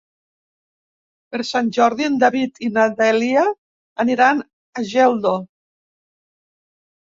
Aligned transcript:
Per 1.35 1.41
Sant 1.49 1.69
Jordi 1.77 2.07
en 2.13 2.17
David 2.23 2.57
i 2.69 2.71
na 2.79 2.87
Dèlia 3.03 3.45
aniran 4.07 4.43
a 4.83 4.89
Geldo. 4.97 5.37